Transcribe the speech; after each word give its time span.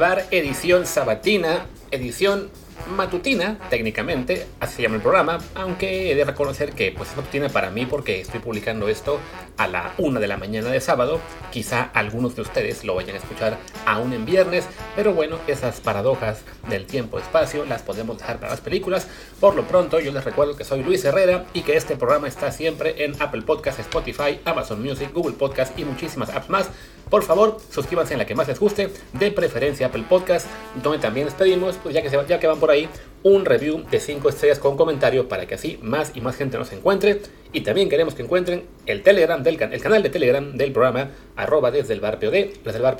Bar, 0.00 0.24
edición 0.30 0.86
sabatina, 0.86 1.66
edición 1.90 2.48
matutina, 2.96 3.58
técnicamente, 3.68 4.46
así 4.58 4.76
se 4.76 4.82
llama 4.82 4.96
el 4.96 5.02
programa, 5.02 5.36
aunque 5.54 6.10
he 6.10 6.14
de 6.14 6.24
reconocer 6.24 6.72
que 6.72 6.90
pues 6.90 7.10
es 7.10 7.16
matutina 7.18 7.50
para 7.50 7.70
mí 7.70 7.84
porque 7.84 8.18
estoy 8.18 8.40
publicando 8.40 8.88
esto 8.88 9.20
a 9.58 9.68
la 9.68 9.92
una 9.98 10.18
de 10.18 10.26
la 10.26 10.38
mañana 10.38 10.70
de 10.70 10.80
sábado. 10.80 11.20
Quizá 11.52 11.82
algunos 11.92 12.34
de 12.34 12.40
ustedes 12.40 12.82
lo 12.82 12.94
vayan 12.94 13.14
a 13.14 13.18
escuchar 13.18 13.58
aún 13.84 14.14
en 14.14 14.24
viernes, 14.24 14.64
pero 14.96 15.12
bueno, 15.12 15.36
esas 15.46 15.80
paradojas 15.80 16.44
del 16.70 16.86
tiempo-espacio 16.86 17.66
las 17.66 17.82
podemos 17.82 18.16
dejar 18.16 18.38
para 18.38 18.52
las 18.52 18.62
películas. 18.62 19.06
Por 19.38 19.54
lo 19.54 19.64
pronto, 19.64 20.00
yo 20.00 20.12
les 20.12 20.24
recuerdo 20.24 20.56
que 20.56 20.64
soy 20.64 20.82
Luis 20.82 21.04
Herrera 21.04 21.44
y 21.52 21.60
que 21.60 21.76
este 21.76 21.96
programa 21.96 22.26
está 22.26 22.52
siempre 22.52 23.04
en 23.04 23.20
Apple 23.20 23.42
Podcast, 23.42 23.78
Spotify, 23.80 24.40
Amazon 24.46 24.82
Music, 24.82 25.10
Google 25.12 25.36
Podcast 25.36 25.78
y 25.78 25.84
muchísimas 25.84 26.30
apps 26.30 26.48
más. 26.48 26.70
Por 27.10 27.24
favor, 27.24 27.58
suscríbanse 27.70 28.14
en 28.14 28.20
la 28.20 28.24
que 28.24 28.36
más 28.36 28.46
les 28.46 28.60
guste, 28.60 28.88
de 29.14 29.30
preferencia 29.32 29.88
Apple 29.88 30.04
Podcast, 30.08 30.46
donde 30.80 31.00
también 31.00 31.26
les 31.26 31.34
pedimos, 31.34 31.76
pues 31.82 31.92
ya 31.92 32.02
que, 32.02 32.08
se, 32.08 32.16
ya 32.28 32.38
que 32.38 32.46
van 32.46 32.60
por 32.60 32.70
ahí, 32.70 32.88
un 33.24 33.44
review 33.44 33.84
de 33.90 33.98
5 33.98 34.28
estrellas 34.28 34.60
con 34.60 34.76
comentario 34.76 35.28
para 35.28 35.46
que 35.46 35.56
así 35.56 35.80
más 35.82 36.12
y 36.14 36.20
más 36.20 36.36
gente 36.36 36.56
nos 36.56 36.72
encuentre. 36.72 37.20
Y 37.52 37.62
también 37.62 37.88
queremos 37.88 38.14
que 38.14 38.22
encuentren 38.22 38.64
el 38.86 39.02
Telegram 39.02 39.42
del 39.42 39.60
el 39.60 39.82
canal 39.82 40.04
de 40.04 40.10
Telegram 40.10 40.56
del 40.56 40.70
programa, 40.70 41.10
arroba 41.34 41.72
desde 41.72 41.94
el 41.94 42.00
bar 42.00 42.20
POD, 42.20 42.62
desde 42.64 42.78
el 42.78 42.96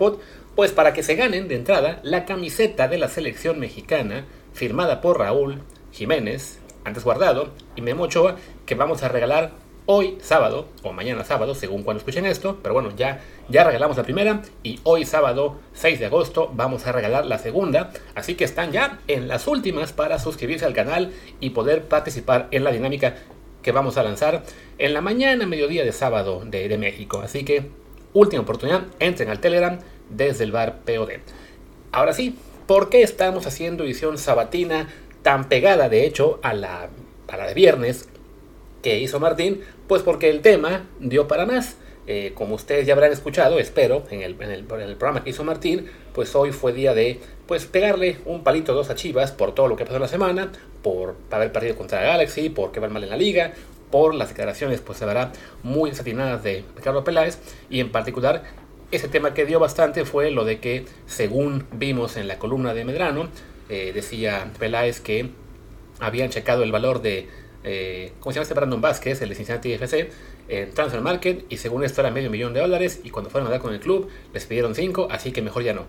pues 0.56 0.72
para 0.72 0.92
que 0.92 1.04
se 1.04 1.14
ganen 1.14 1.46
de 1.46 1.54
entrada 1.54 2.00
la 2.02 2.24
camiseta 2.24 2.88
de 2.88 2.98
la 2.98 3.06
selección 3.06 3.60
mexicana 3.60 4.26
firmada 4.52 5.00
por 5.00 5.20
Raúl 5.20 5.62
Jiménez, 5.92 6.58
antes 6.84 7.04
guardado, 7.04 7.50
y 7.76 7.80
Memo 7.80 8.04
Ochoa, 8.04 8.36
que 8.66 8.74
vamos 8.74 9.04
a 9.04 9.08
regalar 9.08 9.52
hoy 9.92 10.16
sábado 10.20 10.68
o 10.84 10.92
mañana 10.92 11.24
sábado, 11.24 11.52
según 11.56 11.82
cuando 11.82 11.98
escuchen 11.98 12.24
esto, 12.24 12.60
pero 12.62 12.74
bueno, 12.74 12.90
ya, 12.96 13.22
ya 13.48 13.64
regalamos 13.64 13.96
la 13.96 14.04
primera 14.04 14.40
y 14.62 14.78
hoy 14.84 15.04
sábado 15.04 15.56
6 15.74 15.98
de 15.98 16.06
agosto 16.06 16.48
vamos 16.54 16.86
a 16.86 16.92
regalar 16.92 17.26
la 17.26 17.38
segunda, 17.38 17.90
así 18.14 18.36
que 18.36 18.44
están 18.44 18.70
ya 18.70 19.00
en 19.08 19.26
las 19.26 19.48
últimas 19.48 19.92
para 19.92 20.20
suscribirse 20.20 20.64
al 20.64 20.74
canal 20.74 21.12
y 21.40 21.50
poder 21.50 21.88
participar 21.88 22.46
en 22.52 22.62
la 22.62 22.70
dinámica 22.70 23.16
que 23.62 23.72
vamos 23.72 23.96
a 23.96 24.04
lanzar 24.04 24.44
en 24.78 24.94
la 24.94 25.00
mañana, 25.00 25.44
mediodía 25.44 25.84
de 25.84 25.90
sábado 25.90 26.44
de, 26.46 26.78
México, 26.78 27.20
así 27.24 27.44
que 27.44 27.68
última 28.12 28.42
oportunidad, 28.42 28.84
entren 29.00 29.28
al 29.28 29.40
Telegram 29.40 29.80
desde 30.08 30.44
el 30.44 30.52
bar 30.52 30.82
POD. 30.84 31.14
Ahora 31.90 32.12
sí, 32.12 32.38
¿por 32.68 32.90
qué 32.90 33.02
estamos 33.02 33.44
haciendo 33.48 33.82
edición 33.82 34.18
sabatina 34.18 34.86
tan 35.22 35.48
pegada 35.48 35.88
de 35.88 36.06
hecho 36.06 36.38
a 36.44 36.54
la, 36.54 36.90
a 37.26 37.36
la 37.36 37.46
de 37.48 37.54
viernes 37.54 38.08
que 38.82 38.98
hizo 38.98 39.20
Martín? 39.20 39.62
Pues 39.86 40.02
porque 40.02 40.30
el 40.30 40.40
tema 40.40 40.86
dio 41.00 41.28
para 41.28 41.46
más. 41.46 41.76
Eh, 42.06 42.32
como 42.34 42.56
ustedes 42.56 42.86
ya 42.86 42.94
habrán 42.94 43.12
escuchado, 43.12 43.58
espero, 43.58 44.04
en 44.10 44.22
el, 44.22 44.36
en, 44.40 44.50
el, 44.50 44.64
programa 44.64 45.22
que 45.22 45.30
hizo 45.30 45.44
Martín, 45.44 45.86
pues 46.12 46.34
hoy 46.34 46.50
fue 46.50 46.72
día 46.72 46.92
de 46.92 47.20
pues 47.46 47.66
pegarle 47.66 48.16
un 48.24 48.42
palito 48.42 48.74
dos 48.74 48.90
a 48.90 48.94
Chivas 48.94 49.30
por 49.30 49.54
todo 49.54 49.68
lo 49.68 49.76
que 49.76 49.84
pasó 49.84 49.96
en 49.96 50.02
la 50.02 50.08
semana, 50.08 50.50
por 50.82 51.14
haber 51.30 51.52
perdido 51.52 51.76
contra 51.76 52.02
Galaxy, 52.02 52.48
por 52.48 52.72
que 52.72 52.80
van 52.80 52.92
mal 52.92 53.04
en 53.04 53.10
la 53.10 53.16
liga, 53.16 53.52
por 53.90 54.14
las 54.14 54.30
declaraciones, 54.30 54.80
pues 54.80 54.98
se 54.98 55.04
verá 55.04 55.32
muy 55.62 55.90
desatinadas 55.90 56.42
de 56.42 56.64
Ricardo 56.74 57.04
Peláez, 57.04 57.38
y 57.68 57.80
en 57.80 57.92
particular 57.92 58.42
ese 58.90 59.08
tema 59.08 59.34
que 59.34 59.46
dio 59.46 59.60
bastante 59.60 60.04
fue 60.04 60.30
lo 60.30 60.44
de 60.44 60.58
que, 60.58 60.86
según 61.06 61.66
vimos 61.72 62.16
en 62.16 62.26
la 62.26 62.38
columna 62.38 62.74
de 62.74 62.84
Medrano, 62.84 63.28
eh, 63.68 63.92
decía 63.94 64.50
Peláez 64.58 65.00
que 65.00 65.30
habían 66.00 66.30
checado 66.30 66.64
el 66.64 66.72
valor 66.72 67.02
de 67.02 67.28
eh, 67.64 68.12
¿cómo 68.20 68.32
se 68.32 68.36
llama 68.36 68.42
este 68.42 68.54
Brandon 68.54 68.80
Vázquez, 68.80 69.20
el 69.22 69.28
de 69.28 69.34
Cincinnati 69.34 69.72
FC, 69.72 70.10
en 70.48 70.72
Transfer 70.72 71.00
Market, 71.00 71.44
y 71.48 71.56
según 71.56 71.84
esto 71.84 72.00
era 72.00 72.10
medio 72.10 72.30
millón 72.30 72.52
de 72.52 72.60
dólares, 72.60 73.00
y 73.04 73.10
cuando 73.10 73.30
fueron 73.30 73.48
a 73.48 73.50
dar 73.50 73.60
con 73.60 73.72
el 73.72 73.80
club, 73.80 74.08
les 74.32 74.46
pidieron 74.46 74.74
5, 74.74 75.08
así 75.10 75.32
que 75.32 75.42
mejor 75.42 75.62
ya 75.62 75.74
no. 75.74 75.84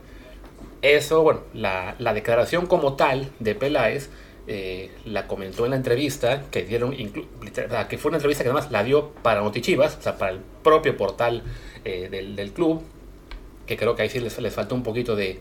Eso, 0.82 1.22
bueno, 1.22 1.42
la, 1.54 1.96
la 2.00 2.14
declaración 2.14 2.66
como 2.66 2.96
tal 2.96 3.30
de 3.40 3.56
Peláez 3.56 4.10
eh, 4.48 4.90
la 5.06 5.28
comentó 5.28 5.66
en 5.66 5.72
la 5.72 5.78
entrevista 5.78 6.44
que 6.50 6.64
dieron, 6.64 6.96
que 6.96 7.98
fue 8.00 8.10
una 8.10 8.18
entrevista 8.18 8.44
que 8.44 8.50
además 8.50 8.72
la 8.72 8.84
dio 8.84 9.12
para 9.22 9.42
Notichivas, 9.42 9.98
o 9.98 10.02
sea, 10.02 10.18
para 10.18 10.32
el 10.32 10.40
propio 10.64 10.98
portal 10.98 11.44
eh, 11.86 12.10
del, 12.10 12.36
del, 12.36 12.52
club, 12.52 12.82
que 13.68 13.78
creo 13.78 13.96
que 13.96 14.02
ahí 14.02 14.10
sí 14.10 14.20
les, 14.20 14.40
les 14.40 14.54
faltó 14.54 14.74
un 14.74 14.82
poquito 14.82 15.16
de, 15.16 15.40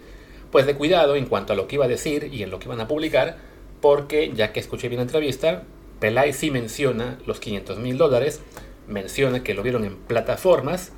pues 0.52 0.66
de 0.66 0.74
cuidado 0.74 1.16
en 1.16 1.24
cuanto 1.24 1.54
a 1.54 1.56
lo 1.56 1.66
que 1.66 1.76
iba 1.76 1.86
a 1.86 1.88
decir 1.88 2.28
y 2.30 2.42
en 2.42 2.50
lo 2.50 2.58
que 2.58 2.66
iban 2.66 2.80
a 2.80 2.88
publicar, 2.88 3.38
porque 3.80 4.32
ya 4.34 4.52
que 4.52 4.60
escuché 4.60 4.88
bien 4.88 4.98
la 4.98 5.04
entrevista, 5.04 5.64
Peláez 6.00 6.36
sí 6.36 6.50
menciona 6.50 7.18
los 7.26 7.40
500 7.40 7.78
mil 7.78 7.98
dólares, 7.98 8.40
menciona 8.88 9.44
que 9.44 9.54
lo 9.54 9.62
vieron 9.62 9.84
en 9.84 9.96
plataformas. 9.96 10.92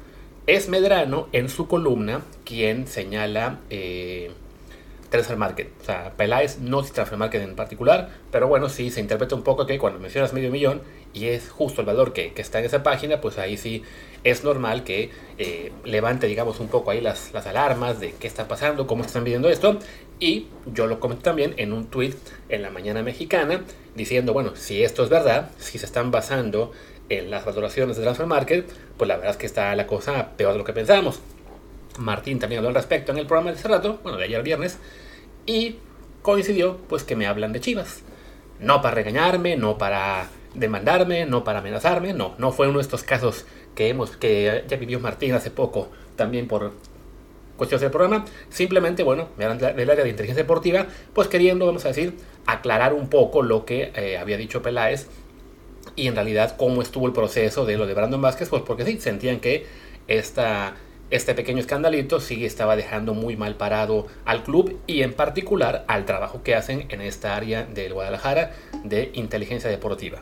Es 0.47 0.69
Medrano 0.69 1.29
en 1.33 1.49
su 1.49 1.69
columna 1.69 2.23
quien 2.45 2.87
señala 2.87 3.61
eh, 3.71 4.31
Transfer 5.13 5.37
Market. 5.37 5.71
O 5.81 5.85
sea, 5.85 6.13
Peláez 6.17 6.59
no 6.59 6.81
es 6.81 6.91
Transfer 6.91 7.19
Market 7.19 7.43
en 7.43 7.55
particular, 7.55 8.11
pero 8.31 8.49
bueno, 8.49 8.69
sí 8.69 8.91
se 8.91 9.01
interpreta 9.01 9.35
un 9.35 9.43
poco 9.43 9.67
que 9.67 9.79
cuando 9.79 10.01
mencionas 10.01 10.33
medio 10.33 10.51
millón 10.51 10.81
y 11.13 11.27
es 11.27 11.51
justo 11.51 11.83
el 11.83 11.87
valor 11.87 12.13
que, 12.13 12.33
que 12.33 12.41
está 12.41 12.61
en 12.61 12.65
esa 12.65 12.83
página, 12.83 13.21
pues 13.21 13.39
ahí 13.39 13.57
sí 13.57 13.83
es 14.25 14.43
normal 14.43 14.85
que 14.85 15.11
eh, 15.39 15.73
levante, 15.85 16.27
digamos, 16.27 16.61
un 16.61 16.69
poco 16.69 16.91
ahí 16.91 17.01
las, 17.01 17.33
las 17.35 17.47
alarmas 17.47 18.01
de 18.01 18.13
qué 18.13 18.27
está 18.27 18.49
pasando, 18.49 18.87
cómo 18.87 19.05
están 19.05 19.25
viendo 19.25 19.49
esto. 19.49 19.79
Y 20.23 20.47
yo 20.67 20.87
lo 20.87 21.01
comenté 21.01 21.25
también 21.25 21.53
en 21.57 21.73
un 21.73 21.87
tweet 21.87 22.15
en 22.49 22.63
la 22.63 22.71
mañana 22.71 23.03
mexicana 23.03 23.65
diciendo, 23.97 24.33
bueno, 24.33 24.55
si 24.55 24.85
esto 24.85 25.03
es 25.03 25.11
verdad, 25.11 25.51
si 25.59 25.81
se 25.81 25.87
están 25.87 26.13
basando 26.13 26.71
en 27.09 27.29
las 27.29 27.45
valoraciones 27.45 27.97
de 27.97 28.05
Transfer 28.05 28.29
Market, 28.29 28.71
pues 28.97 29.09
la 29.09 29.17
verdad 29.17 29.33
es 29.33 29.37
que 29.37 29.47
está 29.47 29.75
la 29.75 29.89
cosa 29.89 30.37
peor 30.37 30.53
de 30.53 30.59
lo 30.59 30.65
que 30.65 30.73
pensábamos. 30.73 31.19
Martín 31.99 32.39
también 32.39 32.61
habló 32.61 32.69
al 32.69 32.77
respecto 32.77 33.11
en 33.11 33.19
el 33.19 33.27
programa 33.27 33.51
de 33.51 33.59
hace 33.59 33.67
rato, 33.67 33.99
bueno, 34.05 34.17
de 34.17 34.27
ayer 34.27 34.45
viernes, 34.45 34.79
y 35.45 35.79
coincidió 36.23 36.77
pues 36.89 37.03
que 37.03 37.17
me 37.17 37.27
hablan 37.27 37.53
de 37.53 37.59
Chivas. 37.59 38.03
No 38.61 38.81
para 38.81 38.95
regañarme, 38.95 39.57
no 39.57 39.77
para 39.77 40.29
demandarme, 40.55 41.27
no 41.27 41.43
para 41.43 41.59
amenazarme, 41.59 42.13
no, 42.13 42.37
no 42.39 42.53
fue 42.53 42.69
uno 42.69 42.79
de 42.79 42.83
estos 42.83 43.03
casos 43.03 43.45
que 43.75 43.89
hemos 43.89 44.17
que 44.17 44.63
ya 44.69 44.77
vivió 44.77 45.01
Martín 45.01 45.35
hace 45.35 45.51
poco 45.51 45.89
también 46.15 46.47
por 46.47 46.71
cuestiones 47.63 47.83
del 47.83 47.93
programa, 47.93 48.25
simplemente, 48.51 49.05
bueno, 49.05 49.29
del 49.37 49.91
área 49.91 50.03
de 50.03 50.11
inteligencia 50.11 50.43
deportiva, 50.43 50.89
pues 51.13 51.29
queriendo, 51.29 51.65
vamos 51.65 51.85
a 51.85 51.89
decir, 51.89 52.15
aclarar 52.45 52.93
un 52.93 53.09
poco 53.09 53.43
lo 53.43 53.65
que 53.65 53.93
eh, 53.95 54.19
había 54.19 54.37
dicho 54.37 54.63
Peláez 54.63 55.07
y 55.95 56.09
en 56.09 56.17
realidad 56.17 56.57
cómo 56.57 56.83
estuvo 56.83 57.07
el 57.07 57.13
proceso 57.13 57.65
de 57.65 57.77
lo 57.77 57.87
de 57.87 57.95
Brandon 57.95 58.21
Vázquez, 58.21 58.49
pues 58.49 58.63
porque 58.63 58.85
sí, 58.85 58.99
sentían 58.99 59.39
que 59.39 59.65
esta, 60.09 60.75
este 61.11 61.35
pequeño 61.35 61.61
escandalito 61.61 62.19
sí 62.19 62.45
estaba 62.45 62.75
dejando 62.75 63.15
muy 63.15 63.37
mal 63.37 63.55
parado 63.55 64.09
al 64.25 64.43
club 64.43 64.81
y 64.89 65.03
en 65.03 65.13
particular 65.13 65.85
al 65.87 66.05
trabajo 66.05 66.43
que 66.43 66.57
hacen 66.57 66.87
en 66.89 67.01
esta 67.01 67.37
área 67.37 67.65
del 67.65 67.95
Guadalajara 67.95 68.51
de 68.83 69.13
inteligencia 69.15 69.71
deportiva. 69.71 70.21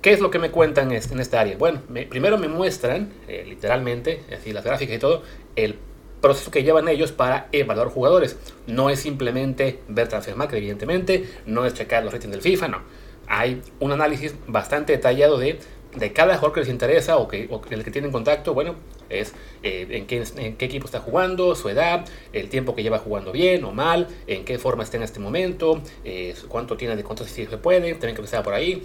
¿Qué 0.00 0.12
es 0.14 0.20
lo 0.20 0.30
que 0.30 0.38
me 0.38 0.50
cuentan 0.50 0.92
en 0.92 1.20
esta 1.20 1.40
área? 1.40 1.58
Bueno, 1.58 1.82
me, 1.90 2.06
primero 2.06 2.38
me 2.38 2.48
muestran, 2.48 3.12
eh, 3.28 3.44
literalmente, 3.46 4.22
así 4.34 4.50
las 4.50 4.64
gráficas 4.64 4.96
y 4.96 4.98
todo, 4.98 5.22
el 5.56 5.76
proceso 6.20 6.50
que 6.50 6.62
llevan 6.62 6.88
ellos 6.88 7.12
para 7.12 7.48
evaluar 7.52 7.88
jugadores. 7.88 8.36
No 8.66 8.90
es 8.90 9.00
simplemente 9.00 9.80
ver 9.88 10.08
transfer 10.08 10.36
market, 10.36 10.58
evidentemente, 10.58 11.28
no 11.46 11.64
es 11.64 11.74
checar 11.74 12.04
los 12.04 12.12
ratings 12.12 12.32
del 12.32 12.42
FIFA, 12.42 12.68
no. 12.68 12.78
Hay 13.26 13.62
un 13.78 13.92
análisis 13.92 14.34
bastante 14.46 14.92
detallado 14.92 15.38
de, 15.38 15.58
de 15.94 16.12
cada 16.12 16.34
jugador 16.34 16.52
que 16.52 16.60
les 16.60 16.68
interesa 16.68 17.16
o, 17.16 17.28
que, 17.28 17.48
el 17.70 17.84
que 17.84 17.90
tienen 17.90 18.12
contacto, 18.12 18.54
bueno, 18.54 18.74
es 19.08 19.34
eh, 19.62 19.86
en, 19.90 20.06
qué, 20.06 20.64
equipo 20.64 20.86
está 20.86 21.00
jugando, 21.00 21.54
su 21.54 21.68
edad, 21.68 22.06
el 22.32 22.48
tiempo 22.48 22.74
que 22.74 22.82
lleva 22.82 22.98
jugando 22.98 23.32
bien 23.32 23.64
o 23.64 23.72
mal, 23.72 24.08
en 24.26 24.44
qué 24.44 24.58
forma 24.58 24.82
está 24.82 24.96
en 24.96 25.04
este 25.04 25.20
momento, 25.20 25.80
eh, 26.04 26.34
cuánto 26.48 26.76
tiene 26.76 26.96
de 26.96 27.04
cuántos 27.04 27.28
si 27.28 27.46
se 27.46 27.58
puede, 27.58 27.92
también 27.92 28.14
que 28.14 28.20
empezar 28.20 28.42
por 28.42 28.54
ahí, 28.54 28.82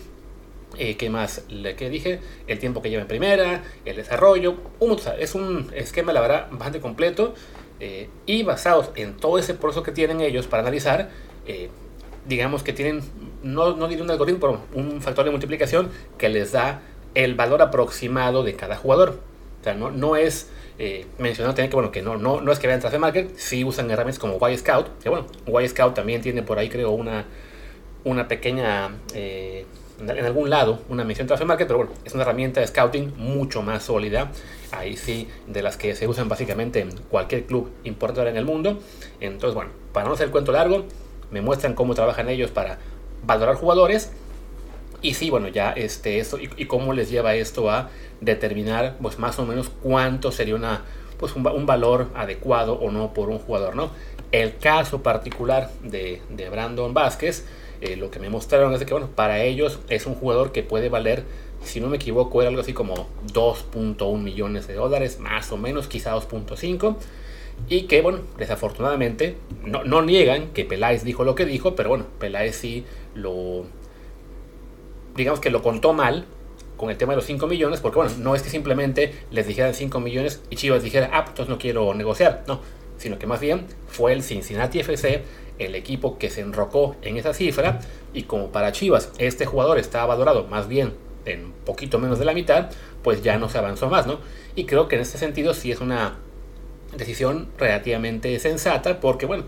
eh, 0.77 0.97
¿Qué 0.97 1.09
más? 1.09 1.43
Que 1.77 1.89
dije, 1.89 2.19
el 2.47 2.59
tiempo 2.59 2.81
que 2.81 2.89
lleva 2.89 3.01
en 3.01 3.07
primera, 3.07 3.63
el 3.85 3.95
desarrollo. 3.95 4.55
Un, 4.79 4.99
es 5.19 5.35
un 5.35 5.71
esquema, 5.75 6.13
la 6.13 6.21
verdad, 6.21 6.47
bastante 6.51 6.79
completo. 6.79 7.33
Eh, 7.79 8.09
y 8.25 8.43
basados 8.43 8.91
en 8.95 9.17
todo 9.17 9.37
ese 9.37 9.53
proceso 9.53 9.83
que 9.83 9.91
tienen 9.91 10.21
ellos 10.21 10.47
para 10.47 10.61
analizar, 10.61 11.09
eh, 11.45 11.69
digamos 12.25 12.63
que 12.63 12.71
tienen, 12.71 13.01
no, 13.43 13.75
no 13.75 13.89
diré 13.89 14.01
un 14.01 14.09
algoritmo, 14.09 14.39
pero 14.39 14.61
un 14.73 15.01
factor 15.01 15.25
de 15.25 15.31
multiplicación 15.31 15.89
que 16.17 16.29
les 16.29 16.53
da 16.53 16.81
el 17.15 17.35
valor 17.35 17.61
aproximado 17.61 18.43
de 18.43 18.55
cada 18.55 18.77
jugador. 18.77 19.19
O 19.59 19.63
sea, 19.63 19.73
no, 19.73 19.91
no 19.91 20.15
es 20.15 20.49
eh, 20.79 21.05
mencionar 21.17 21.53
que, 21.53 21.67
bueno, 21.67 21.91
que 21.91 22.01
no, 22.01 22.17
no, 22.17 22.39
no 22.39 22.51
es 22.51 22.59
que 22.59 22.67
vean 22.67 22.79
Transfer 22.79 22.99
Market, 22.99 23.35
sí 23.35 23.65
usan 23.65 23.91
herramientas 23.91 24.19
como 24.19 24.49
Y 24.49 24.57
Scout, 24.57 24.87
que 25.01 25.09
bueno, 25.09 25.27
Y 25.61 25.67
Scout 25.67 25.95
también 25.95 26.21
tiene 26.21 26.43
por 26.43 26.57
ahí, 26.59 26.69
creo, 26.69 26.91
una, 26.91 27.25
una 28.05 28.27
pequeña. 28.29 28.91
En 29.99 30.25
algún 30.25 30.49
lado 30.49 30.79
una 30.89 31.05
mención 31.05 31.25
Transfer 31.25 31.47
Market, 31.47 31.67
pero 31.67 31.77
bueno, 31.77 31.93
es 32.03 32.13
una 32.13 32.23
herramienta 32.23 32.59
de 32.59 32.67
scouting 32.67 33.13
mucho 33.17 33.61
más 33.61 33.83
sólida. 33.83 34.31
Ahí 34.71 34.97
sí, 34.97 35.29
de 35.47 35.61
las 35.61 35.77
que 35.77 35.95
se 35.95 36.07
usan 36.07 36.27
básicamente 36.27 36.81
en 36.81 36.91
cualquier 37.09 37.45
club 37.45 37.71
importante 37.85 38.29
en 38.29 38.37
el 38.37 38.45
mundo. 38.45 38.79
Entonces, 39.21 39.55
bueno, 39.55 39.71
para 39.93 40.07
no 40.07 40.13
hacer 40.13 40.25
el 40.25 40.31
cuento 40.31 40.51
largo, 40.51 40.85
me 41.31 41.41
muestran 41.41 41.73
cómo 41.73 41.95
trabajan 41.95 42.29
ellos 42.29 42.51
para 42.51 42.79
valorar 43.23 43.55
jugadores. 43.55 44.11
Y 45.01 45.13
sí, 45.13 45.29
bueno, 45.29 45.47
ya 45.47 45.71
este, 45.71 46.19
esto 46.19 46.37
y, 46.39 46.65
cómo 46.65 46.93
les 46.93 47.09
lleva 47.09 47.35
esto 47.35 47.69
a 47.69 47.89
determinar, 48.21 48.97
pues 49.01 49.19
más 49.19 49.37
o 49.39 49.45
menos 49.45 49.69
cuánto 49.81 50.31
sería 50.31 50.55
una, 50.55 50.81
pues 51.19 51.35
un, 51.35 51.45
un, 51.47 51.65
valor 51.65 52.09
adecuado 52.15 52.73
o 52.73 52.91
no 52.91 53.13
por 53.13 53.29
un 53.29 53.37
jugador, 53.37 53.75
¿no? 53.75 53.91
El 54.31 54.57
caso 54.57 55.03
particular 55.03 55.69
de, 55.83 56.21
de 56.29 56.49
Brandon 56.49 56.93
Vázquez, 56.93 57.45
eh, 57.81 57.95
lo 57.95 58.11
que 58.11 58.19
me 58.19 58.29
mostraron 58.29 58.73
es 58.73 58.83
que, 58.83 58.93
bueno, 58.93 59.09
para 59.13 59.43
ellos 59.43 59.79
es 59.89 60.05
un 60.05 60.15
jugador 60.15 60.51
que 60.51 60.63
puede 60.63 60.89
valer, 60.89 61.23
si 61.63 61.79
no 61.79 61.87
me 61.87 61.97
equivoco, 61.97 62.41
era 62.41 62.49
algo 62.49 62.61
así 62.61 62.73
como 62.73 63.07
2.1 63.33 64.19
millones 64.19 64.67
de 64.67 64.75
dólares, 64.75 65.19
más 65.19 65.51
o 65.51 65.57
menos, 65.57 65.87
quizá 65.87 66.15
2.5. 66.15 66.95
Y 67.69 67.83
que, 67.83 68.01
bueno, 68.01 68.19
desafortunadamente, 68.37 69.37
no, 69.63 69.83
no 69.83 70.01
niegan 70.01 70.47
que 70.49 70.65
Peláez 70.65 71.03
dijo 71.03 71.23
lo 71.23 71.35
que 71.35 71.45
dijo, 71.45 71.75
pero 71.75 71.89
bueno, 71.89 72.05
Peláez 72.19 72.55
sí 72.55 72.85
lo, 73.13 73.65
digamos 75.15 75.39
que 75.39 75.49
lo 75.49 75.61
contó 75.61 75.93
mal 75.93 76.25
con 76.77 76.89
el 76.89 76.97
tema 76.97 77.13
de 77.13 77.17
los 77.17 77.25
5 77.25 77.47
millones, 77.47 77.79
porque 77.79 77.97
bueno, 77.97 78.11
no 78.19 78.35
es 78.35 78.41
que 78.41 78.49
simplemente 78.49 79.13
les 79.31 79.47
dijeran 79.47 79.73
5 79.73 79.99
millones 79.99 80.41
y 80.49 80.57
Chivas 80.57 80.83
dijera, 80.83 81.09
ah, 81.13 81.25
pues 81.33 81.47
no 81.47 81.57
quiero 81.57 81.93
negociar, 81.93 82.43
no, 82.47 82.59
sino 82.97 83.17
que 83.17 83.27
más 83.27 83.39
bien 83.39 83.65
fue 83.87 84.13
el 84.13 84.23
Cincinnati 84.23 84.79
FC 84.79 85.23
el 85.59 85.75
equipo 85.75 86.17
que 86.17 86.29
se 86.29 86.41
enrocó 86.41 86.95
en 87.01 87.17
esa 87.17 87.33
cifra 87.33 87.79
y 88.13 88.23
como 88.23 88.51
para 88.51 88.71
Chivas 88.71 89.11
este 89.17 89.45
jugador 89.45 89.77
estaba 89.77 90.05
valorado 90.05 90.45
más 90.47 90.67
bien 90.67 90.93
en 91.25 91.53
poquito 91.65 91.97
menos 91.99 92.19
de 92.19 92.25
la 92.25 92.33
mitad, 92.33 92.69
pues 93.03 93.23
ya 93.23 93.37
no 93.37 93.49
se 93.49 93.57
avanzó 93.57 93.89
más, 93.89 94.05
¿no? 94.05 94.19
Y 94.55 94.65
creo 94.65 94.87
que 94.87 94.95
en 94.95 95.01
este 95.01 95.17
sentido 95.17 95.53
sí 95.53 95.71
es 95.71 95.81
una 95.81 96.17
decisión 96.95 97.47
relativamente 97.57 98.39
sensata, 98.39 98.99
porque 98.99 99.25
bueno, 99.25 99.43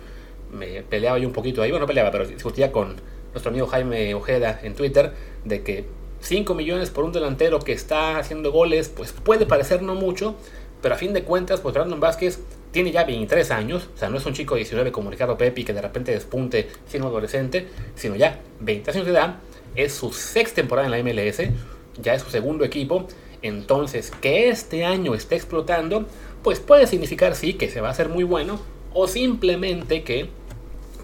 me 0.52 0.82
peleaba 0.84 1.20
yo 1.20 1.28
un 1.28 1.34
poquito 1.34 1.62
ahí, 1.62 1.70
bueno, 1.70 1.84
no 1.84 1.88
peleaba, 1.88 2.12
pero 2.12 2.26
discutía 2.26 2.72
con 2.72 2.96
nuestro 3.32 3.52
amigo 3.52 3.68
Jaime 3.68 4.14
Ojeda 4.16 4.60
en 4.64 4.74
Twitter 4.76 5.14
de 5.46 5.62
que 5.62 5.86
5 6.22 6.54
millones 6.56 6.90
por 6.90 7.04
un 7.04 7.12
delantero 7.12 7.60
que 7.60 7.74
está 7.74 8.18
haciendo 8.18 8.52
goles, 8.52 8.90
pues 8.90 9.12
puede 9.12 9.46
parecer 9.46 9.82
no 9.84 9.96
mucho, 9.96 10.36
pero 10.82 10.96
a 10.96 10.98
fin 10.98 11.14
de 11.14 11.24
cuentas, 11.24 11.62
pues 11.62 11.74
Brandon 11.76 12.00
Vázquez 12.00 12.40
tiene 12.72 12.92
ya 12.92 13.04
23 13.04 13.52
años, 13.52 13.90
o 13.94 13.98
sea, 13.98 14.10
no 14.10 14.18
es 14.18 14.26
un 14.26 14.34
chico 14.34 14.56
de 14.56 14.60
19 14.60 14.92
como 14.92 15.10
Ricardo 15.10 15.38
Pepi 15.38 15.64
que 15.64 15.74
de 15.74 15.82
repente 15.82 16.12
despunte 16.12 16.68
siendo 16.88 17.08
adolescente, 17.08 17.68
sino 17.96 18.16
ya 18.16 18.40
20 18.60 18.92
años 18.92 19.06
de 19.06 19.12
edad, 19.12 19.36
es 19.76 19.94
su 19.94 20.12
sexta 20.12 20.56
temporada 20.56 20.88
en 20.88 20.92
la 20.92 21.04
MLS, 21.04 21.42
ya 22.02 22.14
es 22.14 22.22
su 22.22 22.30
segundo 22.30 22.66
equipo, 22.66 23.08
entonces 23.42 24.12
que 24.22 24.50
este 24.50 24.86
año 24.86 25.16
esté 25.16 25.36
explotando, 25.36 26.08
pues 26.44 26.60
puede 26.60 26.88
significar 26.88 27.36
sí 27.36 27.54
que 27.54 27.70
se 27.70 27.82
va 27.82 27.90
a 27.90 27.92
hacer 27.92 28.10
muy 28.10 28.24
bueno, 28.24 28.60
o 28.94 29.08
simplemente 29.08 30.04
que 30.04 30.30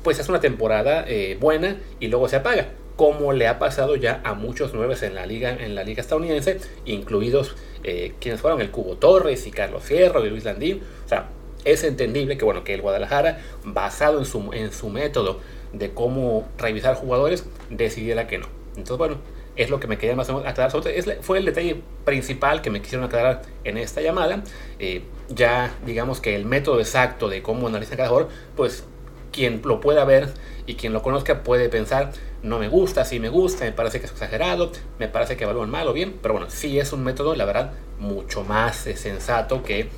pues 0.04 0.20
es 0.20 0.28
una 0.28 0.40
temporada 0.40 1.06
eh, 1.08 1.38
buena 1.40 1.78
y 2.00 2.08
luego 2.08 2.28
se 2.28 2.36
apaga, 2.36 2.72
como 2.96 3.34
le 3.34 3.48
ha 3.48 3.58
pasado 3.60 3.96
ya 3.96 4.22
a 4.24 4.34
muchos 4.34 4.74
nuevos 4.74 5.02
en 5.04 5.16
la 5.16 5.26
liga, 5.26 5.52
en 5.52 5.76
la 5.76 5.84
liga 5.84 6.02
estadounidense, 6.02 6.60
incluidos 6.86 7.56
eh, 7.84 8.14
quienes 8.20 8.42
fueron 8.42 8.62
el 8.62 8.70
Cubo 8.70 8.96
Torres 8.98 9.48
y 9.48 9.52
Carlos 9.52 9.84
Fierro 9.84 10.26
y 10.26 10.30
Luis 10.30 10.44
Landín. 10.44 10.82
O 11.06 11.10
sea, 11.10 11.30
es 11.66 11.84
entendible 11.84 12.38
que 12.38 12.46
bueno 12.46 12.64
que 12.64 12.74
el 12.74 12.82
Guadalajara, 12.82 13.40
basado 13.64 14.20
en 14.20 14.26
su, 14.26 14.52
en 14.54 14.72
su 14.72 14.90
método 14.90 15.40
de 15.72 15.92
cómo 15.94 16.48
revisar 16.58 16.96
jugadores, 16.96 17.46
decidiera 17.70 18.28
que 18.28 18.38
no. 18.38 18.48
Entonces, 18.76 18.98
bueno, 18.98 19.18
es 19.56 19.70
lo 19.70 19.80
que 19.80 19.88
me 19.88 19.98
quería 19.98 20.16
más 20.16 20.30
o 20.30 20.34
menos 20.34 20.50
aclarar. 20.50 20.72
fue 21.22 21.38
el 21.38 21.46
detalle 21.46 21.82
principal 22.06 22.62
que 22.62 22.70
me 22.70 22.82
quisieron 22.82 23.06
aclarar 23.06 23.44
en 23.64 23.78
esta 23.78 24.02
llamada. 24.02 24.44
Eh, 24.80 25.04
ya 25.30 25.76
digamos 25.86 26.22
que 26.22 26.36
el 26.36 26.46
método 26.46 26.80
exacto 26.80 27.30
de 27.30 27.42
cómo 27.42 27.68
analizar 27.68 27.98
cada 27.98 28.10
jugador, 28.10 28.32
pues 28.56 28.86
quien 29.32 29.62
lo 29.64 29.80
pueda 29.80 30.06
ver 30.06 30.30
y 30.66 30.76
quien 30.76 30.94
lo 30.94 31.02
conozca 31.02 31.44
puede 31.44 31.70
pensar, 31.70 32.12
no 32.42 32.60
me 32.60 32.68
gusta, 32.68 33.04
sí 33.04 33.20
me 33.20 33.30
gusta, 33.30 33.66
me 33.66 33.72
parece 33.72 34.00
que 34.00 34.06
es 34.06 34.12
exagerado, 34.12 34.72
me 35.00 35.08
parece 35.08 35.36
que 35.36 35.44
evalúan 35.44 35.70
mal 35.70 35.88
o 35.88 35.94
bien, 35.94 36.18
pero 36.22 36.34
bueno, 36.34 36.50
sí 36.50 36.80
es 36.80 36.94
un 36.94 37.04
método, 37.04 37.36
la 37.36 37.46
verdad, 37.46 37.74
mucho 38.00 38.44
más 38.44 38.76
sensato 38.76 39.64
que 39.64 39.90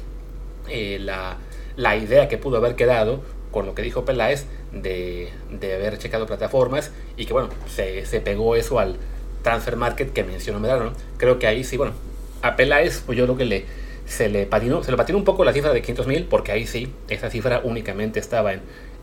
eh, 0.70 0.98
la, 1.00 1.38
la, 1.75 1.95
idea 1.95 2.27
que 2.27 2.38
pudo 2.38 2.57
haber 2.57 2.75
quedado 2.75 3.22
con 3.51 3.66
lo 3.66 3.75
que 3.75 3.81
dijo 3.81 4.06
Peláez 4.06 4.45
de, 4.72 5.30
de 5.50 5.75
haber 5.75 5.98
checado 5.98 6.25
plataformas 6.25 6.92
y 7.18 7.25
que 7.25 7.33
bueno, 7.33 7.50
se, 7.68 8.06
se, 8.06 8.19
pegó 8.19 8.56
eso 8.56 8.80
al 8.80 8.98
transfer 9.44 9.75
market 9.75 10.12
que 10.12 10.24
mencionó 10.24 10.60
Medrano. 10.60 10.92
Creo 11.18 11.39
que 11.39 11.48
ahí 11.48 11.63
sí, 11.63 11.77
bueno, 11.77 11.94
a 12.42 12.56
Peláez 12.56 13.04
pues 13.06 13.18
yo 13.18 13.25
creo 13.25 13.38
que 13.38 13.45
le, 13.45 13.66
se 14.06 14.30
le 14.30 14.45
patinó, 14.45 14.83
se 14.83 14.92
le 14.92 14.98
patinó 14.98 15.18
un 15.18 15.24
poco 15.24 15.45
la 15.45 15.54
cifra 15.54 15.72
de 15.72 15.81
500 15.81 16.07
mil 16.07 16.25
porque 16.25 16.51
ahí 16.51 16.68
sí, 16.68 16.92
esa 17.07 17.30
cifra 17.30 17.62
únicamente 17.63 18.19
estaba 18.19 18.54
en 18.54 18.62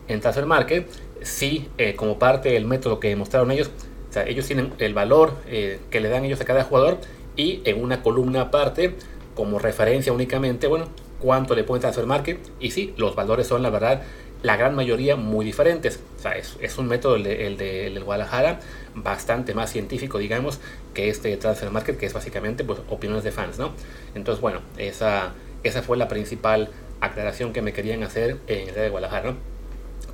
en 0.08 0.20
Transfer 0.20 0.46
Market, 0.46 0.86
sí, 1.22 1.68
eh, 1.78 1.94
como 1.94 2.18
parte 2.18 2.50
del 2.50 2.64
método 2.64 3.00
que 3.00 3.14
mostraron 3.16 3.50
ellos, 3.50 3.70
o 4.10 4.12
sea, 4.12 4.26
ellos 4.26 4.46
tienen 4.46 4.72
el 4.78 4.94
valor 4.94 5.34
eh, 5.46 5.78
que 5.90 6.00
le 6.00 6.08
dan 6.08 6.24
ellos 6.24 6.40
a 6.40 6.44
cada 6.44 6.64
jugador 6.64 6.98
y 7.36 7.62
en 7.64 7.82
una 7.82 8.02
columna 8.02 8.42
aparte, 8.42 8.94
como 9.34 9.58
referencia 9.58 10.12
únicamente, 10.12 10.66
bueno, 10.66 10.88
cuánto 11.22 11.54
le 11.54 11.64
pueden 11.64 11.80
Transfer 11.80 12.06
Market. 12.06 12.38
Y 12.60 12.72
sí, 12.72 12.92
los 12.96 13.14
valores 13.14 13.46
son, 13.46 13.62
la 13.62 13.70
verdad, 13.70 14.02
la 14.42 14.56
gran 14.56 14.74
mayoría 14.74 15.16
muy 15.16 15.44
diferentes. 15.44 16.00
O 16.18 16.20
sea, 16.20 16.32
es, 16.36 16.78
un 16.78 16.88
método, 16.88 17.16
el 17.16 17.22
de, 17.22 17.46
el 17.46 17.56
de, 17.56 18.00
Guadalajara, 18.04 18.60
bastante 18.94 19.54
más 19.54 19.70
científico, 19.70 20.18
digamos, 20.18 20.60
que 20.94 21.08
este 21.08 21.36
Transfer 21.36 21.70
Market, 21.70 21.96
que 21.96 22.06
es 22.06 22.12
básicamente 22.12 22.64
pues, 22.64 22.80
opiniones 22.90 23.24
de 23.24 23.30
fans, 23.30 23.58
¿no? 23.58 23.72
Entonces, 24.14 24.42
bueno, 24.42 24.60
esa, 24.76 25.32
esa 25.62 25.82
fue 25.82 25.96
la 25.96 26.08
principal 26.08 26.70
aclaración 27.00 27.52
que 27.52 27.62
me 27.62 27.72
querían 27.72 28.02
hacer 28.02 28.38
en 28.46 28.68
el 28.68 28.74
de 28.74 28.90
Guadalajara, 28.90 29.30
¿no? 29.30 29.52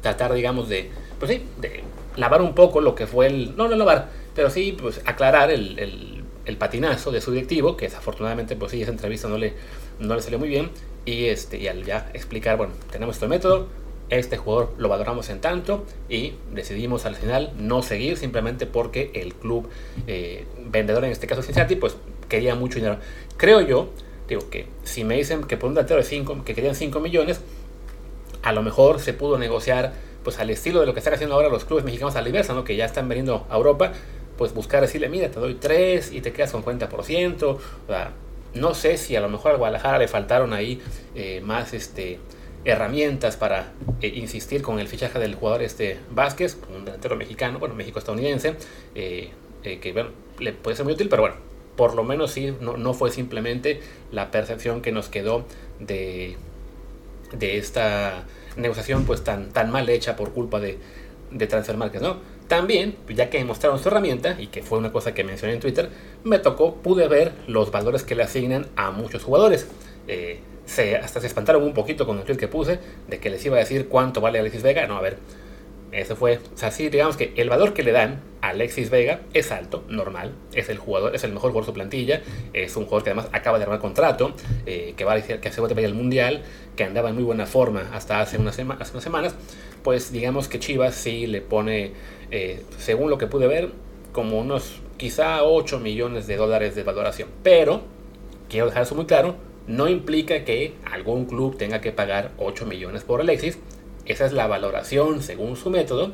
tratar, 0.00 0.32
digamos, 0.32 0.68
de, 0.68 0.90
pues 1.18 1.30
sí, 1.30 1.42
de 1.60 1.82
lavar 2.16 2.42
un 2.42 2.54
poco 2.54 2.80
lo 2.80 2.94
que 2.94 3.06
fue 3.06 3.26
el, 3.26 3.56
no, 3.56 3.68
no 3.68 3.76
lavar, 3.76 4.08
pero 4.34 4.50
sí, 4.50 4.76
pues 4.78 5.00
aclarar 5.04 5.50
el, 5.50 5.78
el, 5.78 6.24
el 6.44 6.56
patinazo 6.56 7.10
de 7.10 7.20
su 7.20 7.32
directivo, 7.32 7.76
que 7.76 7.86
desafortunadamente, 7.86 8.56
pues 8.56 8.72
sí, 8.72 8.82
esa 8.82 8.90
entrevista 8.90 9.28
no 9.28 9.38
le, 9.38 9.54
no 9.98 10.14
le 10.14 10.22
salió 10.22 10.38
muy 10.38 10.48
bien, 10.48 10.70
y, 11.08 11.28
este, 11.28 11.56
y 11.58 11.68
al 11.68 11.84
ya 11.84 12.10
explicar, 12.12 12.58
bueno, 12.58 12.74
tenemos 12.90 13.16
este 13.16 13.28
método, 13.28 13.68
este 14.10 14.36
jugador 14.36 14.74
lo 14.76 14.88
valoramos 14.88 15.30
en 15.30 15.40
tanto 15.40 15.86
y 16.08 16.34
decidimos 16.52 17.06
al 17.06 17.14
final 17.14 17.52
no 17.58 17.82
seguir 17.82 18.18
simplemente 18.18 18.66
porque 18.66 19.10
el 19.14 19.34
club 19.34 19.68
eh, 20.06 20.44
vendedor, 20.66 21.04
en 21.04 21.12
este 21.12 21.26
caso 21.26 21.42
Cincinnati, 21.42 21.76
pues 21.76 21.96
quería 22.28 22.54
mucho 22.54 22.76
dinero. 22.76 22.98
Creo 23.38 23.62
yo, 23.62 23.88
digo 24.28 24.50
que 24.50 24.66
si 24.84 25.02
me 25.04 25.16
dicen 25.16 25.44
que 25.44 25.56
por 25.56 25.68
un 25.68 25.74
delantero 25.74 25.98
de 25.98 26.04
5, 26.04 26.44
que 26.44 26.54
querían 26.54 26.74
5 26.74 27.00
millones, 27.00 27.40
a 28.42 28.52
lo 28.52 28.62
mejor 28.62 29.00
se 29.00 29.14
pudo 29.14 29.38
negociar 29.38 29.94
pues 30.22 30.38
al 30.38 30.50
estilo 30.50 30.80
de 30.80 30.86
lo 30.86 30.92
que 30.92 31.00
están 31.00 31.14
haciendo 31.14 31.36
ahora 31.36 31.48
los 31.48 31.64
clubes 31.64 31.84
mexicanos 31.84 32.16
a 32.16 32.22
la 32.22 32.64
que 32.64 32.76
ya 32.76 32.84
están 32.84 33.08
veniendo 33.08 33.46
a 33.48 33.56
Europa, 33.56 33.92
pues 34.36 34.52
buscar 34.52 34.82
decirle, 34.82 35.08
mira, 35.08 35.30
te 35.30 35.40
doy 35.40 35.54
3 35.54 36.12
y 36.12 36.20
te 36.20 36.32
quedas 36.32 36.52
con 36.52 36.62
40%. 36.62 37.42
O 37.44 37.58
sea, 37.86 38.12
no 38.54 38.74
sé 38.74 38.96
si 38.96 39.16
a 39.16 39.20
lo 39.20 39.28
mejor 39.28 39.52
al 39.52 39.58
Guadalajara 39.58 39.98
le 39.98 40.08
faltaron 40.08 40.52
ahí 40.52 40.80
eh, 41.14 41.40
más 41.42 41.74
este, 41.74 42.18
herramientas 42.64 43.36
para 43.36 43.72
eh, 44.00 44.08
insistir 44.08 44.62
con 44.62 44.78
el 44.78 44.88
fichaje 44.88 45.18
del 45.18 45.34
jugador 45.34 45.62
este 45.62 45.98
Vázquez, 46.10 46.58
un 46.74 46.84
delantero 46.84 47.16
mexicano, 47.16 47.58
bueno, 47.58 47.74
México-estadounidense, 47.74 48.54
eh, 48.94 49.30
que 49.62 49.92
bueno, 49.92 50.10
le 50.38 50.52
puede 50.52 50.76
ser 50.76 50.84
muy 50.84 50.94
útil, 50.94 51.08
pero 51.08 51.22
bueno, 51.22 51.36
por 51.76 51.94
lo 51.94 52.04
menos 52.04 52.30
sí, 52.30 52.54
no, 52.60 52.76
no 52.76 52.94
fue 52.94 53.10
simplemente 53.10 53.80
la 54.10 54.30
percepción 54.30 54.80
que 54.80 54.92
nos 54.92 55.08
quedó 55.08 55.44
de, 55.78 56.36
de 57.32 57.58
esta 57.58 58.24
negociación 58.56 59.04
pues 59.04 59.24
tan, 59.24 59.50
tan 59.50 59.70
mal 59.70 59.88
hecha 59.88 60.16
por 60.16 60.32
culpa 60.32 60.58
de, 60.58 60.78
de 61.30 61.46
Transfer 61.46 61.76
Market, 61.76 62.02
¿no? 62.02 62.16
También, 62.48 62.96
ya 63.08 63.28
que 63.28 63.44
mostraron 63.44 63.78
su 63.78 63.88
herramienta, 63.88 64.36
y 64.40 64.46
que 64.46 64.62
fue 64.62 64.78
una 64.78 64.90
cosa 64.90 65.12
que 65.12 65.22
mencioné 65.22 65.54
en 65.54 65.60
Twitter, 65.60 65.90
me 66.24 66.38
tocó, 66.38 66.76
pude 66.76 67.06
ver 67.06 67.32
los 67.46 67.70
valores 67.70 68.02
que 68.02 68.14
le 68.14 68.22
asignan 68.22 68.66
a 68.74 68.90
muchos 68.90 69.22
jugadores. 69.22 69.68
Eh, 70.08 70.40
se, 70.64 70.96
hasta 70.96 71.20
se 71.20 71.26
espantaron 71.26 71.62
un 71.62 71.74
poquito 71.74 72.06
con 72.06 72.18
el 72.18 72.24
tweet 72.24 72.38
que 72.38 72.48
puse, 72.48 72.78
de 73.06 73.18
que 73.18 73.30
les 73.30 73.44
iba 73.44 73.56
a 73.56 73.60
decir 73.60 73.88
cuánto 73.88 74.20
vale 74.22 74.38
Alexis 74.38 74.62
Vega. 74.62 74.86
No, 74.86 74.96
a 74.96 75.02
ver, 75.02 75.18
eso 75.92 76.16
fue, 76.16 76.38
o 76.54 76.56
sea, 76.56 76.70
sí, 76.70 76.88
digamos 76.90 77.16
que 77.16 77.32
el 77.36 77.48
valor 77.48 77.72
que 77.72 77.82
le 77.82 77.92
dan 77.92 78.20
a 78.42 78.48
Alexis 78.48 78.90
Vega 78.90 79.22
es 79.32 79.50
alto, 79.50 79.84
normal, 79.88 80.34
es 80.52 80.68
el 80.68 80.78
jugador, 80.78 81.14
es 81.14 81.24
el 81.24 81.32
mejor 81.32 81.50
jugador 81.50 81.64
de 81.64 81.70
su 81.70 81.74
plantilla, 81.74 82.22
es 82.52 82.76
un 82.76 82.84
jugador 82.84 83.04
que 83.04 83.10
además 83.10 83.28
acaba 83.32 83.58
de 83.58 83.64
armar 83.64 83.78
contrato, 83.78 84.34
eh, 84.66 84.94
que 84.96 85.04
va 85.04 85.12
a 85.12 85.16
decir 85.16 85.40
que 85.40 85.48
hace 85.48 85.62
ir 85.62 85.86
al 85.86 85.94
mundial, 85.94 86.42
que 86.76 86.84
andaba 86.84 87.08
en 87.08 87.14
muy 87.14 87.24
buena 87.24 87.46
forma 87.46 87.90
hasta 87.92 88.20
hace 88.20 88.36
unas, 88.36 88.58
hace 88.58 88.92
unas 88.92 89.02
semanas, 89.02 89.34
pues 89.82 90.12
digamos 90.12 90.48
que 90.48 90.58
Chivas 90.58 90.94
sí 90.94 91.26
le 91.26 91.40
pone, 91.40 91.92
eh, 92.30 92.62
según 92.78 93.08
lo 93.08 93.16
que 93.16 93.26
pude 93.26 93.46
ver, 93.46 93.70
como 94.12 94.38
unos 94.38 94.80
quizá 94.98 95.42
8 95.44 95.80
millones 95.80 96.26
de 96.26 96.36
dólares 96.36 96.74
de 96.74 96.82
valoración, 96.82 97.28
pero 97.42 97.82
quiero 98.50 98.66
dejar 98.66 98.82
eso 98.82 98.94
muy 98.94 99.06
claro, 99.06 99.36
no 99.66 99.88
implica 99.88 100.44
que 100.44 100.74
algún 100.90 101.26
club 101.26 101.56
tenga 101.56 101.80
que 101.80 101.92
pagar 101.92 102.32
8 102.38 102.66
millones 102.66 103.04
por 103.04 103.20
Alexis, 103.20 103.58
esa 104.08 104.26
es 104.26 104.32
la 104.32 104.46
valoración 104.46 105.22
según 105.22 105.56
su 105.56 105.70
método. 105.70 106.12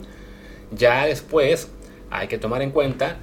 Ya 0.71 1.07
después 1.07 1.71
hay 2.11 2.29
que 2.29 2.39
tomar 2.39 2.63
en 2.63 2.71
cuenta 2.71 3.19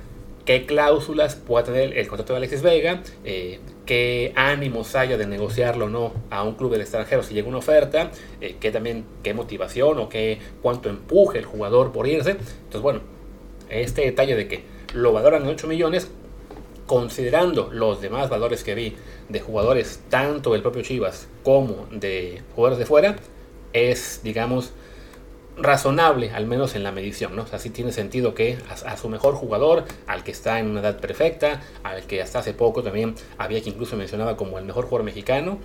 qué 0.46 0.66
cláusulas 0.66 1.36
puede 1.36 1.66
tener 1.66 1.98
el 1.98 2.08
contrato 2.08 2.34
de 2.34 2.38
Alexis 2.38 2.62
Vega, 2.62 3.02
eh, 3.24 3.60
qué 3.86 4.34
ánimos 4.36 4.96
haya 4.96 5.18
de 5.18 5.26
negociarlo 5.26 5.86
o 5.86 5.90
no 5.90 6.14
a 6.30 6.44
un 6.44 6.56
club 6.56 6.72
del 6.72 6.82
extranjero 6.82 7.24
si 7.24 7.34
llega 7.34 7.48
una 7.48 7.60
oferta, 7.60 8.12
eh, 8.40 8.56
qué 8.60 8.72
también 8.72 9.06
qué 9.24 9.34
motivación 9.34 10.00
o 10.00 10.10
qué 10.10 10.40
cuánto 10.62 10.90
empuje 10.90 11.40
el 11.40 11.46
jugador 11.46 11.92
por 11.92 12.08
irse. 12.08 12.32
Entonces, 12.32 12.82
bueno, 12.82 13.02
este 13.70 14.02
detalle 14.02 14.36
de 14.36 14.48
que 14.48 14.64
lo 14.94 15.14
valoran 15.14 15.44
en 15.44 15.50
8 15.50 15.68
millones 15.68 16.10
considerando 16.86 17.70
los 17.72 18.02
demás 18.02 18.30
valores 18.30 18.64
que 18.64 18.76
vi 18.76 18.96
de 19.30 19.40
jugadores, 19.40 20.02
tanto 20.10 20.52
del 20.52 20.62
propio 20.62 20.82
Chivas 20.82 21.30
como 21.44 21.88
de 21.90 22.42
jugadores 22.54 22.80
de 22.80 22.86
fuera, 22.86 23.16
es, 23.74 24.22
digamos, 24.24 24.72
razonable, 25.58 26.32
al 26.32 26.46
menos 26.46 26.76
en 26.76 26.84
la 26.84 26.92
medición, 26.92 27.36
¿no? 27.36 27.44
O 27.44 27.48
sea, 27.48 27.60
sí 27.60 27.70
tiene 27.70 27.92
sentido 27.92 28.34
que 28.34 28.58
a, 28.86 28.98
su 28.98 29.10
mejor 29.10 29.36
jugador, 29.36 29.86
al 30.08 30.24
que 30.24 30.32
está 30.32 30.60
en 30.60 30.70
una 30.70 30.80
edad 30.80 31.00
perfecta, 31.00 31.62
al 31.84 32.04
que 32.04 32.22
hasta 32.22 32.40
hace 32.40 32.54
poco 32.54 32.84
también 32.84 33.16
había 33.38 33.62
que 33.62 33.70
incluso 33.70 33.96
mencionaba 33.96 34.38
como 34.38 34.58
el 34.58 34.66
mejor 34.66 34.86
jugador 34.86 35.06
mexicano, 35.06 35.60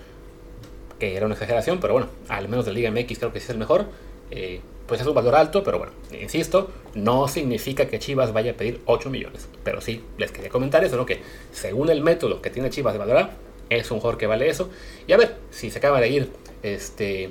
que 0.99 1.17
era 1.17 1.27
una 1.27 1.35
exageración, 1.35 1.79
pero 1.79 1.95
bueno, 1.95 2.09
al 2.29 2.49
menos 2.49 2.65
de 2.65 2.73
Liga 2.73 2.91
MX 2.91 3.19
creo 3.19 3.33
que 3.33 3.41
sí 3.41 3.45
es 3.45 3.51
el 3.51 3.59
mejor. 3.59 3.87
Eh, 4.31 4.61
pues 4.87 5.01
es 5.01 5.07
un 5.07 5.15
valor 5.15 5.35
alto, 5.35 5.65
pero 5.65 5.79
bueno, 5.79 5.93
insisto, 6.13 6.71
no 6.95 7.27
significa 7.27 7.87
que 7.87 7.99
Chivas 7.99 8.33
vaya 8.33 8.53
a 8.53 8.55
pedir 8.55 8.81
8 8.87 9.11
millones. 9.11 9.49
Pero 9.65 9.81
sí, 9.81 10.05
les 10.17 10.31
quería 10.31 10.49
comentar 10.49 10.85
eso, 10.85 10.97
¿no? 10.97 11.05
Que 11.07 11.21
según 11.53 11.91
el 11.91 12.03
método 12.03 12.41
que 12.41 12.51
tiene 12.51 12.71
Chivas 12.71 12.93
de 12.93 12.99
valorar, 13.01 13.33
es 13.69 13.91
un 13.91 13.99
jugador 13.99 14.19
que 14.19 14.27
vale 14.27 14.49
eso. 14.49 14.71
Y 15.09 15.13
a 15.13 15.17
ver, 15.17 15.37
si 15.51 15.71
se 15.71 15.79
acaba 15.79 16.01
de 16.01 16.09
ir 16.09 16.31
este 16.63 17.31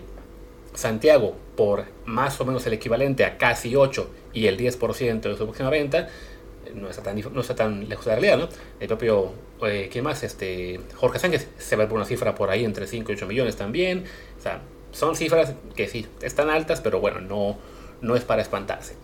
Santiago 0.76 1.36
por 1.56 1.86
más 2.06 2.40
o 2.40 2.46
menos 2.46 2.66
el 2.68 2.74
equivalente 2.74 3.26
a 3.26 3.38
casi 3.38 3.76
8 3.76 4.10
y 4.34 4.48
el 4.48 4.58
10% 4.58 5.22
de 5.22 5.38
su 5.38 5.44
próxima 5.46 5.70
venta, 5.70 6.10
no 6.74 6.90
está 6.90 7.04
tan, 7.04 7.22
no 7.34 7.42
está 7.42 7.56
tan 7.56 7.88
lejos 7.88 8.06
de 8.06 8.12
la 8.12 8.20
realidad, 8.20 8.38
¿no? 8.38 8.50
El 8.80 8.88
propio, 8.88 9.32
eh, 9.64 9.90
¿quién 9.92 10.04
más? 10.04 10.24
Este, 10.24 10.80
Jorge 10.96 11.20
Sánchez 11.20 11.48
se 11.58 11.76
va 11.76 11.88
por 11.88 11.98
una 11.98 12.06
cifra 12.06 12.36
por 12.36 12.50
ahí 12.50 12.66
entre 12.66 12.88
5 12.88 13.12
y 13.12 13.16
8 13.16 13.28
millones 13.28 13.56
también. 13.56 14.04
O 14.38 14.42
sea, 14.42 14.62
son 14.92 15.16
cifras 15.16 15.54
que 15.76 15.88
sí, 15.88 16.08
están 16.22 16.50
altas, 16.50 16.82
pero 16.82 17.00
bueno, 17.00 17.22
no, 17.22 17.58
no 18.02 18.16
es 18.16 18.24
para 18.24 18.42
espantarse. 18.42 18.96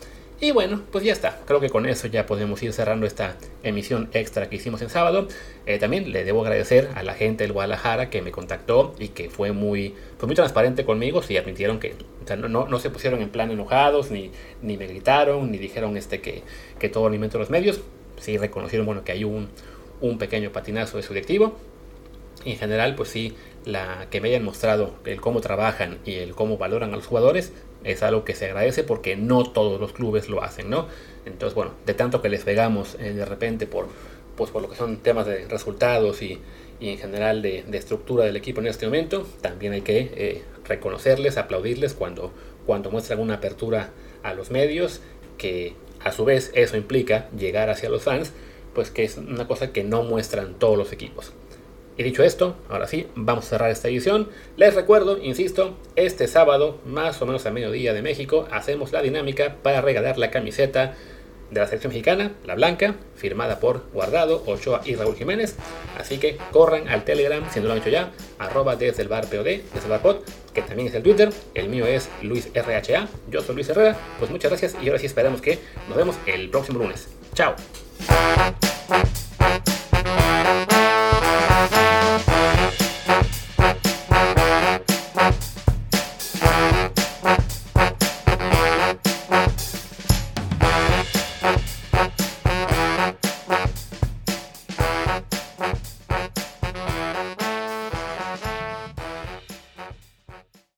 Y 0.43 0.49
bueno, 0.49 0.81
pues 0.91 1.03
ya 1.03 1.13
está. 1.13 1.39
Creo 1.45 1.59
que 1.59 1.69
con 1.69 1.85
eso 1.85 2.07
ya 2.07 2.25
podemos 2.25 2.63
ir 2.63 2.73
cerrando 2.73 3.05
esta 3.05 3.37
emisión 3.61 4.09
extra 4.11 4.49
que 4.49 4.55
hicimos 4.55 4.81
en 4.81 4.89
sábado. 4.89 5.27
Eh, 5.67 5.77
también 5.77 6.11
le 6.11 6.23
debo 6.23 6.41
agradecer 6.41 6.89
a 6.95 7.03
la 7.03 7.13
gente 7.13 7.43
del 7.43 7.53
Guadalajara 7.53 8.09
que 8.09 8.23
me 8.23 8.31
contactó 8.31 8.95
y 8.97 9.09
que 9.09 9.29
fue 9.29 9.51
muy, 9.51 9.93
fue 10.17 10.25
muy 10.25 10.35
transparente 10.35 10.83
conmigo. 10.83 11.21
Sí, 11.21 11.37
admitieron 11.37 11.79
que 11.79 11.93
no, 12.35 12.65
no, 12.65 12.79
se 12.79 12.89
pusieron 12.89 13.21
en 13.21 13.29
plan 13.29 13.51
enojados, 13.51 14.09
ni, 14.09 14.31
ni 14.63 14.77
me 14.77 14.87
gritaron, 14.87 15.51
ni 15.51 15.59
dijeron 15.59 15.95
este 15.95 16.21
que, 16.21 16.41
que 16.79 16.89
todo 16.89 17.05
alimento 17.05 17.37
los 17.37 17.51
medios. 17.51 17.81
Sí 18.19 18.39
reconocieron 18.39 18.87
bueno, 18.87 19.03
que 19.03 19.11
hay 19.11 19.23
un, 19.23 19.47
un 20.01 20.17
pequeño 20.17 20.51
patinazo 20.51 20.97
de 20.97 21.03
su 21.03 21.13
directivo. 21.13 21.55
En 22.45 22.57
general, 22.57 22.95
pues 22.95 23.09
sí, 23.09 23.35
la 23.63 24.07
que 24.09 24.19
me 24.21 24.29
hayan 24.29 24.43
mostrado 24.43 24.95
el 25.05 25.21
cómo 25.21 25.39
trabajan 25.39 25.99
y 26.03 26.15
el 26.15 26.33
cómo 26.33 26.57
valoran 26.57 26.93
a 26.93 26.95
los 26.95 27.05
jugadores 27.05 27.53
es 27.83 28.03
algo 28.03 28.23
que 28.23 28.35
se 28.35 28.45
agradece 28.45 28.83
porque 28.83 29.15
no 29.15 29.43
todos 29.43 29.79
los 29.79 29.93
clubes 29.93 30.29
lo 30.29 30.43
hacen, 30.43 30.69
¿no? 30.69 30.87
Entonces, 31.25 31.55
bueno, 31.55 31.71
de 31.85 31.93
tanto 31.93 32.21
que 32.21 32.29
les 32.29 32.43
pegamos 32.43 32.95
eh, 32.99 33.13
de 33.13 33.25
repente 33.25 33.67
por, 33.67 33.87
pues, 34.35 34.51
por 34.51 34.61
lo 34.61 34.69
que 34.69 34.75
son 34.75 34.97
temas 34.97 35.25
de 35.25 35.47
resultados 35.47 36.21
y, 36.21 36.39
en 36.79 36.97
general 36.97 37.43
de, 37.43 37.63
estructura 37.73 38.25
del 38.25 38.35
equipo 38.35 38.59
en 38.59 38.67
este 38.67 38.87
momento, 38.87 39.27
también 39.41 39.73
hay 39.73 39.81
que 39.81 40.11
eh, 40.15 40.41
reconocerles, 40.65 41.37
aplaudirles 41.37 41.93
cuando, 41.93 42.31
cuando 42.65 42.89
muestran 42.89 43.19
una 43.19 43.35
apertura 43.35 43.91
a 44.23 44.33
los 44.33 44.49
medios, 44.49 45.01
que 45.37 45.75
a 46.03 46.11
su 46.11 46.25
vez 46.25 46.51
eso 46.55 46.77
implica 46.77 47.29
llegar 47.37 47.69
hacia 47.69 47.89
los 47.89 48.03
fans, 48.03 48.31
pues 48.73 48.89
que 48.89 49.03
es 49.03 49.17
una 49.17 49.47
cosa 49.47 49.71
que 49.71 49.83
no 49.83 50.03
muestran 50.03 50.55
todos 50.55 50.77
los 50.77 50.91
equipos. 50.91 51.33
Y 51.97 52.03
dicho 52.03 52.23
esto, 52.23 52.55
ahora 52.69 52.87
sí, 52.87 53.07
vamos 53.15 53.45
a 53.45 53.49
cerrar 53.49 53.71
esta 53.71 53.89
edición. 53.89 54.29
Les 54.57 54.73
recuerdo, 54.73 55.17
insisto, 55.21 55.77
este 55.95 56.27
sábado, 56.27 56.79
más 56.85 57.21
o 57.21 57.25
menos 57.25 57.45
a 57.45 57.51
mediodía 57.51 57.93
de 57.93 58.01
México, 58.01 58.47
hacemos 58.51 58.91
la 58.91 59.01
dinámica 59.01 59.57
para 59.61 59.81
regalar 59.81 60.17
la 60.17 60.31
camiseta 60.31 60.95
de 61.51 61.59
la 61.59 61.67
selección 61.67 61.91
mexicana, 61.91 62.31
la 62.45 62.55
blanca, 62.55 62.95
firmada 63.15 63.59
por 63.59 63.83
Guardado, 63.91 64.41
Ochoa 64.45 64.81
y 64.85 64.95
Raúl 64.95 65.15
Jiménez. 65.15 65.57
Así 65.97 66.17
que 66.17 66.37
corran 66.51 66.87
al 66.87 67.03
Telegram, 67.03 67.43
si 67.51 67.59
no 67.59 67.67
lo 67.67 67.73
han 67.73 67.79
hecho 67.79 67.89
ya, 67.89 68.11
arroba 68.39 68.77
desde 68.77 69.03
el 69.03 69.09
bar 69.09 69.27
POD, 69.27 69.43
desde 69.43 69.83
el 69.83 69.89
bar 69.89 70.01
pod, 70.01 70.17
que 70.53 70.61
también 70.61 70.87
es 70.87 70.95
el 70.95 71.03
Twitter. 71.03 71.29
El 71.53 71.67
mío 71.67 71.85
es 71.85 72.09
Luis 72.21 72.49
RHA, 72.53 73.07
yo 73.29 73.41
soy 73.41 73.55
Luis 73.55 73.69
Herrera. 73.69 73.97
Pues 74.17 74.31
muchas 74.31 74.49
gracias 74.49 74.75
y 74.81 74.87
ahora 74.87 74.99
sí 74.99 75.05
esperamos 75.05 75.41
que 75.41 75.59
nos 75.89 75.97
vemos 75.97 76.15
el 76.25 76.49
próximo 76.49 76.79
lunes. 76.79 77.09
Chao. 77.35 77.55